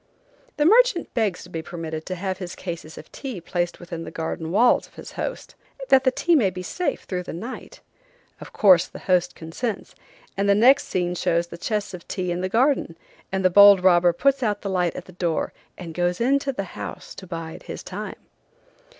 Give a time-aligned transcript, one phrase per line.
[0.57, 4.09] The merchant begs to be permitted to have his cases of tea placed within the
[4.09, 5.53] garden walls of his host,
[5.89, 7.81] that the tea may be safe through the night.
[8.39, 9.93] Of course the host consents,
[10.35, 12.97] and the next scene shows the chests of tea in the garden,
[13.31, 16.73] and the bold robber puts out the light at the door and goes into the
[16.79, 18.17] house to bide his time.